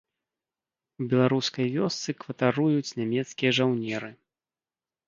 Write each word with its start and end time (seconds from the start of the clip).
У 1.03 1.07
беларускай 1.11 1.65
вёсцы 1.77 2.17
кватаруюць 2.25 2.95
нямецкія 3.03 3.51
жаўнеры. 3.61 4.15